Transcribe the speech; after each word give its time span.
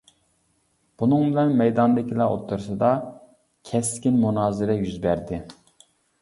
بۇنىڭ 1.01 1.25
بىلەن 1.35 1.51
مەيداندىكىلەر 1.59 2.31
ئوتتۇرىسىدا 2.37 2.89
كەسكىن 3.71 4.19
مۇنازىرە 4.25 4.79
يۈز 4.81 4.97
بەردى. 5.07 5.41